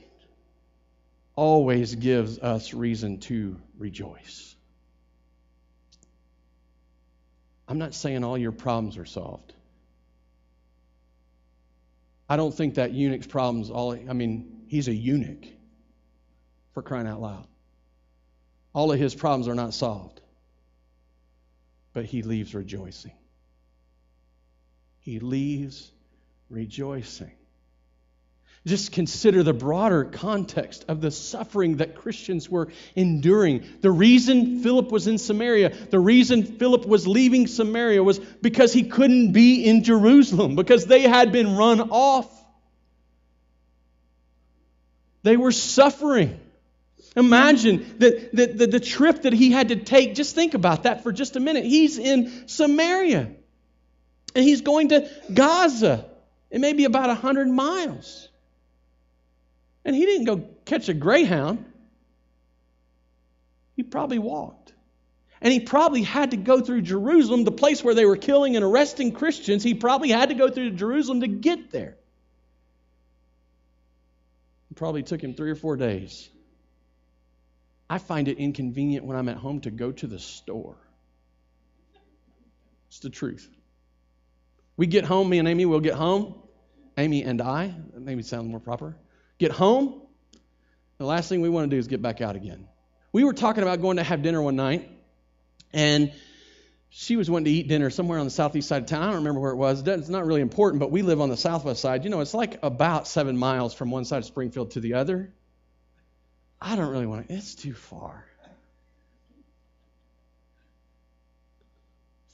[1.37, 4.55] always gives us reason to rejoice.
[7.67, 9.53] I'm not saying all your problems are solved.
[12.29, 15.47] I don't think that eunuch's problems all I mean, he's a eunuch
[16.73, 17.47] for crying out loud.
[18.73, 20.21] All of his problems are not solved.
[21.93, 23.13] But he leaves rejoicing.
[25.01, 25.91] He leaves
[26.51, 27.31] rejoicing.
[28.67, 33.65] Just consider the broader context of the suffering that Christians were enduring.
[33.83, 38.85] The reason Philip was in Samaria, the reason Philip was leaving Samaria was because he
[38.85, 42.31] couldn't be in Jerusalem, because they had been run off.
[45.25, 46.41] They were suffering.
[47.17, 50.15] Imagine that the, the, the trip that he had to take.
[50.15, 51.65] Just think about that for just a minute.
[51.65, 53.31] He's in Samaria
[54.35, 56.07] and he's going to Gaza.
[56.51, 58.29] It may be about 100 miles.
[59.85, 61.65] And he didn't go catch a greyhound.
[63.77, 64.73] He probably walked.
[65.41, 68.65] And he probably had to go through Jerusalem, the place where they were killing and
[68.65, 69.63] arresting Christians.
[69.63, 71.97] He probably had to go through Jerusalem to get there.
[74.71, 76.31] It probably took him three or four days.
[77.91, 80.77] I find it inconvenient when I'm at home to go to the store.
[82.89, 83.49] It's the truth.
[84.77, 86.37] We get home, me and Amy will get home.
[86.97, 88.97] Amy and I, maybe sound more proper.
[89.39, 90.01] Get home.
[90.99, 92.69] The last thing we want to do is get back out again.
[93.13, 94.91] We were talking about going to have dinner one night,
[95.73, 96.13] and
[96.89, 99.03] she was wanting to eat dinner somewhere on the southeast side of town.
[99.03, 99.87] I don't remember where it was.
[99.87, 102.05] It's not really important, but we live on the southwest side.
[102.05, 105.35] You know, it's like about seven miles from one side of Springfield to the other.
[106.61, 108.25] I don't really want to, it's too far.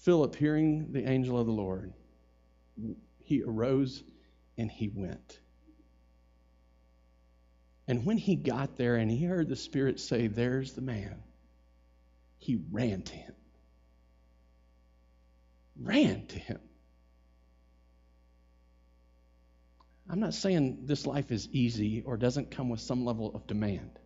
[0.02, 1.92] Philip, hearing the angel of the Lord,
[3.24, 4.02] he arose
[4.56, 5.38] and he went.
[7.90, 11.24] And when he got there and he heard the Spirit say, There's the man,
[12.38, 13.34] he ran to him.
[15.76, 16.60] Ran to him.
[20.08, 23.98] I'm not saying this life is easy or doesn't come with some level of demand.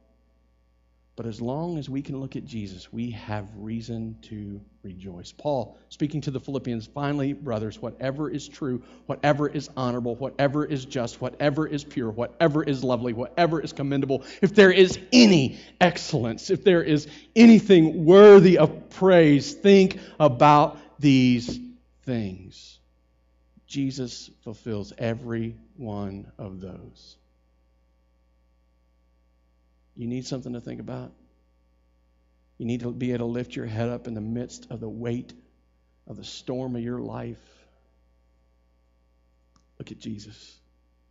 [1.16, 5.30] But as long as we can look at Jesus, we have reason to rejoice.
[5.30, 10.84] Paul, speaking to the Philippians, finally, brothers, whatever is true, whatever is honorable, whatever is
[10.84, 16.50] just, whatever is pure, whatever is lovely, whatever is commendable, if there is any excellence,
[16.50, 17.06] if there is
[17.36, 21.60] anything worthy of praise, think about these
[22.04, 22.80] things.
[23.68, 27.16] Jesus fulfills every one of those.
[29.96, 31.12] You need something to think about.
[32.58, 34.88] You need to be able to lift your head up in the midst of the
[34.88, 35.32] weight
[36.06, 37.38] of the storm of your life.
[39.78, 40.56] Look at Jesus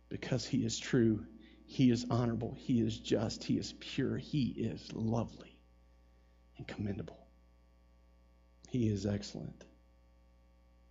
[0.08, 1.24] because he is true,
[1.66, 5.58] he is honorable, he is just, he is pure, he is lovely
[6.56, 7.18] and commendable.
[8.68, 9.64] He is excellent.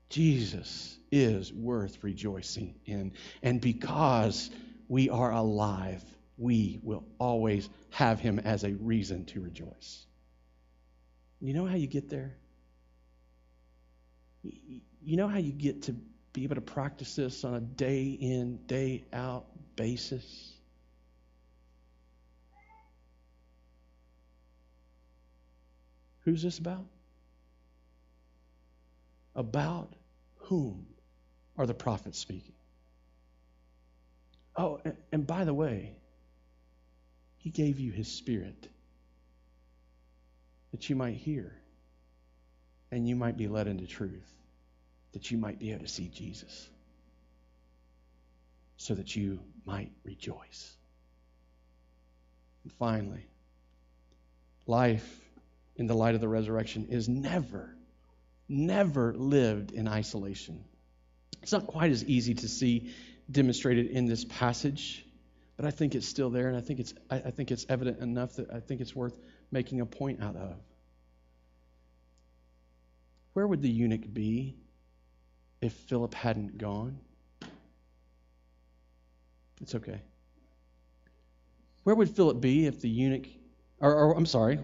[0.10, 3.14] Jesus is worth rejoicing in.
[3.42, 4.50] And because
[4.88, 6.04] we are alive,
[6.44, 10.06] we will always have him as a reason to rejoice.
[11.40, 12.36] You know how you get there?
[14.44, 15.96] You know how you get to
[16.34, 19.46] be able to practice this on a day in, day out
[19.78, 20.52] basis?
[26.26, 26.86] Who's this about?
[29.34, 29.94] About
[30.36, 30.86] whom
[31.58, 32.56] are the prophets speaking?
[34.58, 34.82] Oh,
[35.12, 35.96] and, by the way,
[37.44, 38.70] he gave you His Spirit
[40.72, 41.54] that you might hear
[42.90, 44.32] and you might be led into truth,
[45.12, 46.70] that you might be able to see Jesus,
[48.78, 50.74] so that you might rejoice.
[52.64, 53.26] And finally,
[54.66, 55.20] life
[55.76, 57.76] in the light of the resurrection is never,
[58.48, 60.64] never lived in isolation.
[61.42, 62.94] It's not quite as easy to see
[63.30, 65.06] demonstrated in this passage
[65.58, 68.00] but I think it's still there, and I think it's I, I think it's evident
[68.00, 69.18] enough that I think it's worth
[69.52, 70.56] making a point out of.
[73.34, 74.56] Where would the eunuch be
[75.62, 77.00] if Philip hadn't gone?
[79.62, 80.02] It's okay.
[81.84, 83.28] Where would Philip be if the eunuch,
[83.80, 84.60] or, or, I'm sorry,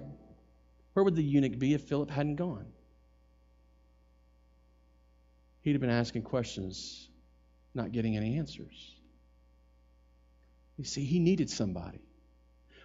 [0.94, 2.66] where would the eunuch be if Philip hadn't gone?
[5.62, 7.10] He'd have been asking questions,
[7.74, 8.99] not getting any answers.
[10.80, 12.00] You see, he needed somebody.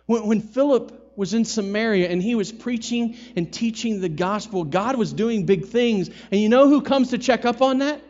[0.07, 4.97] When, when Philip was in Samaria and he was preaching and teaching the gospel, God
[4.97, 6.11] was doing big things.
[6.33, 8.03] And you know who comes to check up on that?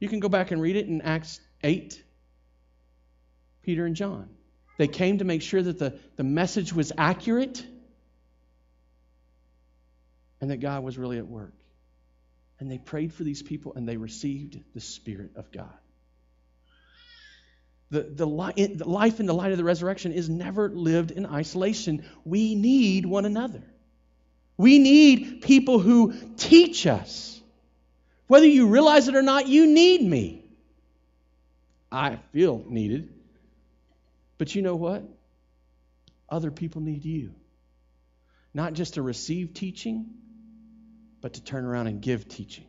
[0.00, 2.02] You can go back and read it in Acts 8.
[3.62, 4.28] Peter and John.
[4.76, 7.64] They came to make sure that the, the message was accurate
[10.40, 11.54] and that God was really at work.
[12.58, 15.79] And they prayed for these people and they received the Spirit of God.
[17.90, 21.26] The, the, li- the life in the light of the resurrection is never lived in
[21.26, 22.04] isolation.
[22.24, 23.62] We need one another.
[24.56, 27.40] We need people who teach us.
[28.28, 30.44] Whether you realize it or not, you need me.
[31.90, 33.08] I feel needed.
[34.38, 35.02] But you know what?
[36.28, 37.34] Other people need you.
[38.54, 40.06] Not just to receive teaching,
[41.20, 42.66] but to turn around and give teaching.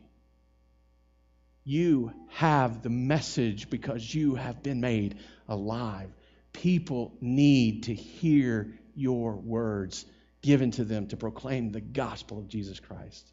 [1.64, 6.10] You have the message because you have been made alive.
[6.52, 10.04] People need to hear your words
[10.42, 13.26] given to them to proclaim the gospel of Jesus Christ.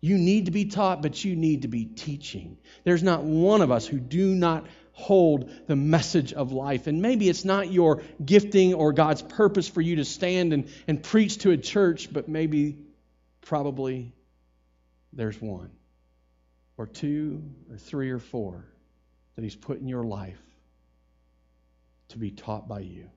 [0.00, 2.58] You need to be taught, but you need to be teaching.
[2.84, 6.86] There's not one of us who do not hold the message of life.
[6.86, 11.02] And maybe it's not your gifting or God's purpose for you to stand and, and
[11.02, 12.78] preach to a church, but maybe,
[13.40, 14.12] probably,
[15.12, 15.70] there's one
[16.76, 18.64] or two or three or four
[19.36, 20.40] that He's put in your life
[22.08, 23.08] to be taught by you.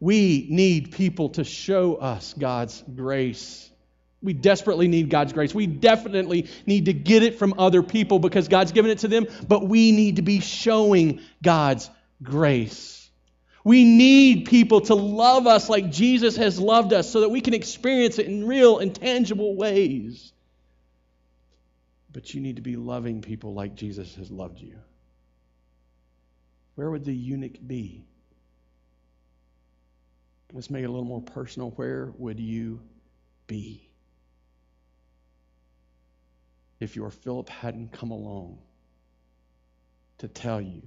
[0.00, 3.70] We need people to show us God's grace.
[4.22, 5.54] We desperately need God's grace.
[5.54, 9.26] We definitely need to get it from other people because God's given it to them,
[9.46, 11.90] but we need to be showing God's
[12.22, 13.10] grace.
[13.64, 17.54] We need people to love us like Jesus has loved us so that we can
[17.54, 20.32] experience it in real and tangible ways.
[22.10, 24.78] But you need to be loving people like Jesus has loved you.
[26.74, 28.06] Where would the eunuch be?
[30.52, 31.70] Let's make it a little more personal.
[31.70, 32.80] Where would you
[33.46, 33.90] be
[36.80, 38.58] if your Philip hadn't come along
[40.18, 40.82] to tell you,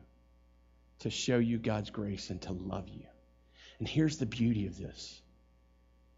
[1.00, 3.06] to show you God's grace, and to love you?
[3.78, 5.22] And here's the beauty of this.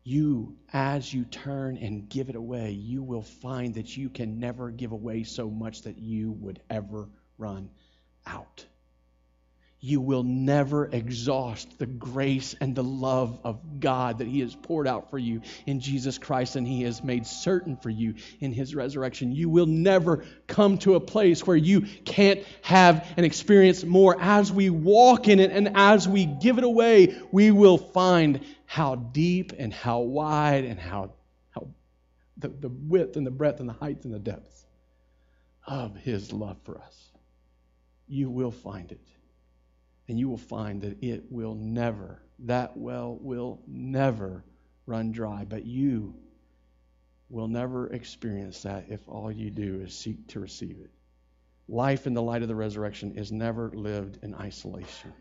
[0.03, 4.69] You, as you turn and give it away, you will find that you can never
[4.69, 7.69] give away so much that you would ever run
[8.25, 8.65] out
[9.83, 14.87] you will never exhaust the grace and the love of God that He has poured
[14.87, 18.73] out for you in Jesus Christ and He has made certain for you in His
[18.73, 19.33] resurrection.
[19.33, 24.15] You will never come to a place where you can't have and experience more.
[24.21, 28.95] As we walk in it and as we give it away, we will find how
[28.95, 31.11] deep and how wide and how,
[31.49, 31.67] how
[32.37, 34.65] the, the width and the breadth and the height and the depth
[35.67, 37.09] of His love for us.
[38.07, 39.01] You will find it
[40.07, 44.43] and you will find that it will never, that well will never
[44.85, 45.45] run dry.
[45.47, 46.15] But you
[47.29, 50.91] will never experience that if all you do is seek to receive it.
[51.67, 55.13] Life in the light of the resurrection is never lived in isolation.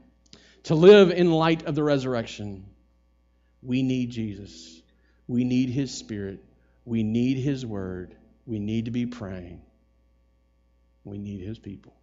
[0.64, 2.66] To live in light of the resurrection,
[3.62, 4.82] we need Jesus.
[5.28, 6.44] We need His Spirit.
[6.84, 8.14] We need His Word.
[8.44, 9.62] We need to be praying.
[11.04, 11.94] We need His people.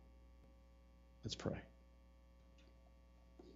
[1.24, 1.60] Let's pray.